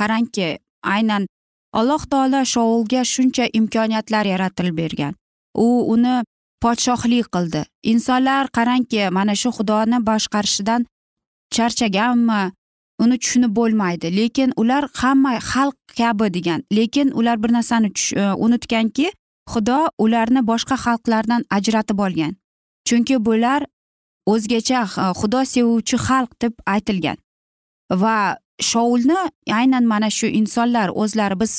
Qarangki 0.00 0.58
aynan 0.82 1.26
alloh 1.72 2.02
taolo 2.10 2.44
shoulga 2.44 3.04
shuncha 3.04 3.48
imkoniyatlar 3.52 4.24
yaratilib 4.26 4.76
bergan. 4.76 5.14
U 5.54 5.66
uni 5.94 6.22
podshohlik 6.62 7.26
qildi. 7.34 7.64
Insonlar 7.92 8.48
qarangki 8.56 9.10
mana 9.10 9.34
shu 9.34 9.50
xudoni 9.58 9.98
boshqarishidan 10.08 10.86
charchaganmi 11.54 12.42
uni 13.02 13.16
tushunib 13.22 13.52
bo'lmaydi. 13.58 14.12
Lekin 14.18 14.52
ular 14.56 14.88
hamma 15.00 15.38
xalq 15.52 15.76
kabi 15.98 16.34
degan 16.36 16.60
lekin 16.72 17.12
ular 17.18 17.42
bir 17.42 17.52
narsani 17.52 17.92
e, 18.16 18.22
unutganki 18.44 19.08
xudo 19.52 19.80
ularni 19.98 20.40
boshqa 20.50 20.76
xalqlardan 20.84 21.42
ajratib 21.56 21.98
olgan. 22.06 22.36
Chunki 22.90 23.16
bular 23.26 23.62
o'zgacha 24.32 24.80
xudo 25.20 25.40
sevuvchi 25.54 25.96
xalq 26.06 26.30
deb 26.42 26.54
aytilgan. 26.74 27.18
Va 28.02 28.16
shoulni 28.70 29.18
aynan 29.58 29.84
mana 29.92 30.10
shu 30.18 30.26
insonlar 30.40 30.88
o'zlari 31.02 31.36
biz 31.42 31.52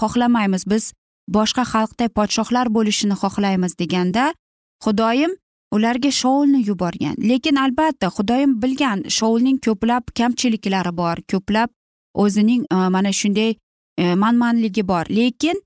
xohlamaymiz 0.00 0.64
biz 0.72 0.84
boshqa 1.36 1.64
xalqday 1.72 2.08
podshohlar 2.18 2.66
bo'lishini 2.76 3.16
xohlaymiz 3.22 3.72
deganda 3.80 4.24
xudoyim 4.84 5.32
ularga 5.74 6.10
shoulni 6.20 6.60
yuborgan. 6.68 7.16
Lekin 7.30 7.56
albatta 7.64 8.08
xudoyim 8.16 8.52
bilgan 8.62 8.98
shoulning 9.18 9.58
ko'plab 9.66 10.04
kamchiliklari 10.18 10.92
bor 11.00 11.16
ko'plab 11.32 11.70
o'zining 12.22 12.62
e, 12.74 12.76
mana 12.94 13.12
shunday 13.20 13.52
e, 13.98 14.14
manmanligi 14.22 14.82
bor. 14.90 15.06
Lekin 15.18 15.56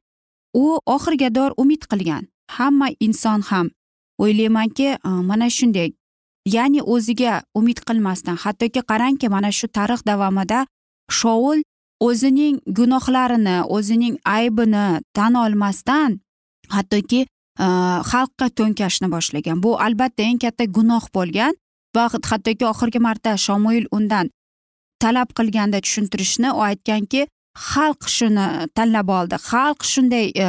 u 0.54 0.64
oxirgador 0.96 1.50
umid 1.62 1.82
qilgan. 1.90 2.28
Hamma 2.56 2.88
inson 3.06 3.40
ham 3.50 3.66
o'ylaymanki 4.18 4.88
e, 4.98 5.08
mana 5.30 5.50
shunday. 5.50 5.92
Ya'ni 6.46 6.82
o'ziga 6.82 7.42
umid 7.54 7.78
qilmasdan 7.88 8.36
hattoki 8.44 8.80
qarangki 8.90 9.28
mana 9.28 9.50
shu 9.52 9.68
tarix 9.68 10.00
davomida 10.10 10.66
shoul 11.10 11.58
o'zining 12.00 12.60
gunohlarini 12.78 13.56
o'zining 13.76 14.16
aybini 14.24 14.86
tan 15.14 15.34
olmasdan 15.34 16.20
hattoki 16.74 17.20
e, 17.24 17.66
xalqqa 18.10 18.46
to'nkashni 18.58 19.08
boshlagan. 19.14 19.62
Bu 19.64 19.76
albatta 19.86 20.22
eng 20.22 20.38
katta 20.44 20.64
gunoh 20.64 21.04
bo'lgan 21.16 21.54
va 21.96 22.08
hattoki 22.12 22.64
oxirgi 22.72 23.00
marta 23.08 23.36
shomuil 23.46 23.86
undan 23.92 24.30
talab 25.02 25.34
qilganda 25.38 25.80
tushuntirishni 25.84 26.50
u 26.58 26.60
aytganki 26.70 27.26
xalq 27.70 28.08
shuni 28.16 28.46
tanlab 28.76 29.08
oldi. 29.18 29.36
Xalq 29.50 29.80
shunday 29.92 30.26
e, 30.44 30.46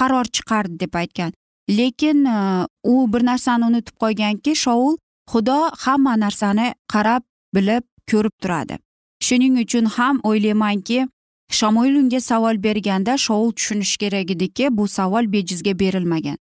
qaror 0.00 0.26
chiqardi 0.36 0.78
deb 0.84 0.94
aytgan. 1.02 1.32
Lekin 1.68 2.24
e, 2.24 2.66
u 2.84 3.12
bir 3.12 3.26
narsani 3.26 3.64
unutib 3.64 3.96
qo'yganki 4.02 4.54
shoul 4.54 4.96
xudo 5.32 5.58
hamma 5.84 6.16
narsani 6.20 6.74
qarab 6.92 7.22
bilib 7.54 7.84
ko'rib 8.10 8.34
turadi. 8.42 8.78
Shuning 9.20 9.58
uchun 9.64 9.86
ham 9.96 10.20
o'ylaymanki 10.22 11.08
shamoil 11.50 11.96
unga 12.02 12.20
savol 12.20 12.62
berganda 12.62 13.18
shoul 13.18 13.52
tushunishi 13.52 13.98
kerak 13.98 14.30
ediki 14.30 14.68
bu 14.70 14.88
savol 14.88 15.32
bejizga 15.32 15.78
berilmagan. 15.78 16.36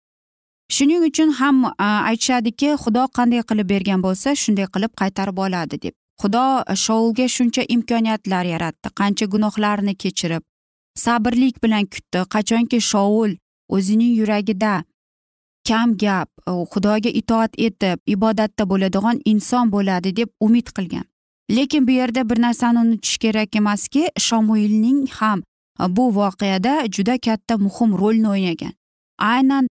Shuning 0.70 1.04
uchun 1.10 1.30
ham 1.40 1.66
e, 1.66 1.84
aytishadiki 1.84 2.70
xudo 2.84 3.04
qanday 3.18 3.42
qilib 3.50 3.70
bergan 3.70 4.02
bo'lsa 4.08 4.36
shunday 4.44 4.68
qilib 4.74 4.92
qaytarib 5.02 5.38
oladi 5.38 5.82
deb. 5.82 5.94
Xudo 6.22 6.46
shoulga 6.86 7.28
shuncha 7.36 7.64
imkoniyatlar 7.76 8.46
yaratdi. 8.46 8.88
Qancha 9.00 9.26
gunohlarni 9.34 9.96
kechirib 9.96 10.44
sabrlik 10.96 11.64
bilan 11.64 11.86
kutdi. 11.86 12.20
Qachonki 12.36 12.82
shoul 12.82 13.32
o'zining 13.70 14.14
yuragida 14.20 14.84
kam 15.68 15.98
gap 15.98 16.30
xudoga 16.72 17.10
itoat 17.22 17.52
etib 17.58 17.98
ibodatda 18.16 18.64
bo'ladigan 18.72 19.22
inson 19.26 19.72
bo'ladi 19.72 20.16
deb 20.16 20.30
umid 20.40 20.68
qilgan. 20.76 21.06
Lekin 21.52 21.88
bu 21.88 21.92
yerda 21.92 22.30
bir 22.30 22.42
narsani 22.42 22.80
unutish 22.80 23.18
kerak 23.18 23.56
emaski 23.56 24.10
shomuilning 24.20 25.10
ham 25.10 25.40
e, 25.80 25.96
bu 25.96 26.16
voqeada 26.16 26.86
juda 26.96 27.18
katta 27.18 27.58
muhim 27.58 27.98
rolni 28.00 28.28
o'ynagan. 28.30 28.74
Aynan 29.20 29.68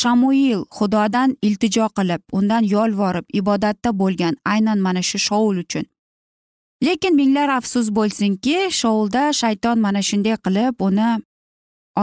shamuil 0.00 0.62
xudodan 0.76 1.36
iltijo 1.42 1.86
qilib 1.96 2.22
undan 2.32 2.62
yolvorib 2.62 3.26
ibodatda 3.32 3.98
bo'lgan 3.98 4.34
aynan 4.44 4.78
mana 4.78 5.02
shu 5.02 5.18
shovul 5.18 5.58
uchun. 5.64 5.84
Lekin 6.84 7.14
minglar 7.16 7.48
afsus 7.48 7.90
bo'lsinki 7.90 8.56
shoulda 8.70 9.32
shayton 9.32 9.78
mana 9.78 10.02
shunday 10.08 10.36
qilib 10.44 10.74
uni 10.88 11.10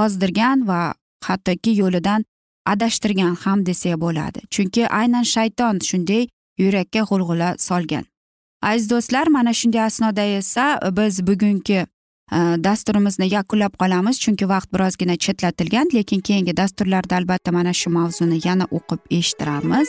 ozdirgan 0.03 0.67
va 0.67 0.93
hattoki 1.27 1.71
yo'lidan 1.81 2.25
adashtirgan 2.65 3.35
ham 3.43 3.65
desa 3.65 3.99
bo'ladi. 4.01 4.39
Chunki 4.49 4.87
aynan 4.87 5.23
shayton 5.23 5.79
shunday 5.89 6.27
yurakka 6.57 7.01
g'ulg'ula 7.09 7.55
solgan. 7.57 8.05
Aziz 8.61 8.89
do'stlar 8.89 9.27
mana 9.27 9.53
shunday 9.53 9.81
asnoda 9.81 10.21
esa 10.21 10.79
biz 10.97 11.27
bugungi 11.27 11.79
e, 12.31 12.39
dasturimizni 12.67 13.27
yakunlab 13.33 13.73
qolamiz. 13.81 14.19
Chunki 14.23 14.49
vaqt 14.49 14.73
birozgina 14.73 15.15
chetlatilgan 15.17 15.87
lekin 15.93 16.19
keyingi 16.19 16.57
dasturlarda 16.57 17.15
albatta 17.15 17.51
mana 17.51 17.73
shu 17.73 17.89
mavzuni 17.89 18.39
yana 18.47 18.65
o'qib 18.77 19.01
eshittiramiz. 19.17 19.87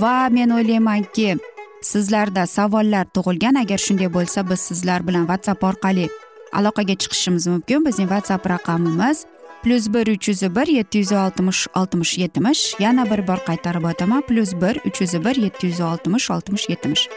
Va 0.00 0.28
men 0.30 0.50
o'ylaymanki 0.50 1.36
sizlarda 1.82 2.46
savollar 2.46 3.06
tug'ilgan. 3.16 3.54
Agar 3.62 3.78
shunday 3.86 4.12
bo'lsa 4.16 4.50
biz 4.50 4.60
sizlar 4.60 5.06
bilan 5.06 5.24
whatsapp 5.30 5.64
orqali 5.70 6.08
aloqaga 6.52 6.94
chiqishimiz 7.02 7.46
mumkin. 7.52 7.86
Bizning 7.86 8.08
whatsapp 8.14 8.46
raqamimiz 8.54 9.24
plyus 9.64 9.88
bir 9.94 10.06
uch 10.06 10.28
yuz 10.28 10.42
bir 10.56 10.66
yetti 10.66 10.98
yuz 10.98 11.12
oltmish 11.12 11.66
oltmish 11.76 12.18
yetmish 12.18 12.62
yana 12.78 13.04
bir 13.10 13.26
bor 13.28 13.40
qaytarib 13.48 13.84
o'taman 13.90 14.22
plyus 14.28 14.52
bir 14.62 14.76
uch 14.88 15.00
yuz 15.00 15.14
bir 15.24 15.36
yetti 15.44 15.66
yuz 15.66 15.80
oltmish 15.80 16.30
oltmish 16.30 16.68
yetmish 16.68 17.08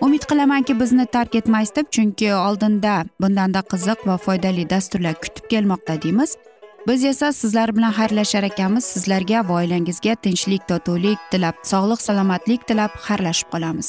umid 0.00 0.22
qilamanki 0.30 0.80
bizni 0.80 1.06
tark 1.06 1.34
etmaysiz 1.34 1.76
deb 1.76 1.86
chunki 1.90 2.34
oldinda 2.34 2.94
bundanda 3.20 3.60
qiziq 3.72 4.06
va 4.06 4.16
foydali 4.16 4.70
dasturlar 4.70 5.14
kutib 5.14 5.50
kelmoqda 5.50 6.02
deymiz 6.02 6.36
biz 6.88 7.04
esa 7.04 7.32
sizlar 7.32 7.76
bilan 7.76 7.92
xayrlashar 7.92 8.42
ekanmiz 8.42 8.84
sizlarga 8.84 9.48
va 9.48 9.54
oilangizga 9.62 10.14
tinchlik 10.14 10.68
totuvlik 10.68 11.18
tilab 11.30 11.56
sog'lik 11.72 12.00
salomatlik 12.08 12.68
tilab 12.68 12.92
xayrlashib 13.06 13.50
qolamiz 13.54 13.88